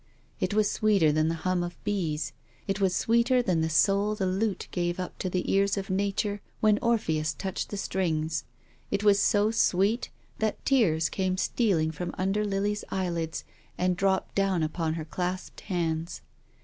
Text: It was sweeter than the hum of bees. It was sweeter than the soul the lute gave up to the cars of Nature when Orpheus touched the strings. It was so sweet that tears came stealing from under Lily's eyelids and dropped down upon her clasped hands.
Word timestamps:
It 0.39 0.55
was 0.55 0.67
sweeter 0.67 1.11
than 1.11 1.27
the 1.27 1.35
hum 1.45 1.61
of 1.61 1.77
bees. 1.83 2.33
It 2.67 2.81
was 2.81 2.95
sweeter 2.95 3.43
than 3.43 3.61
the 3.61 3.69
soul 3.69 4.15
the 4.15 4.25
lute 4.25 4.67
gave 4.71 4.99
up 4.99 5.19
to 5.19 5.29
the 5.29 5.43
cars 5.43 5.77
of 5.77 5.91
Nature 5.91 6.41
when 6.59 6.79
Orpheus 6.79 7.35
touched 7.35 7.69
the 7.69 7.77
strings. 7.77 8.43
It 8.89 9.03
was 9.03 9.19
so 9.19 9.51
sweet 9.51 10.09
that 10.39 10.65
tears 10.65 11.07
came 11.07 11.37
stealing 11.37 11.91
from 11.91 12.15
under 12.17 12.43
Lily's 12.43 12.83
eyelids 12.89 13.43
and 13.77 13.95
dropped 13.95 14.33
down 14.33 14.63
upon 14.63 14.95
her 14.95 15.05
clasped 15.05 15.59
hands. 15.61 16.23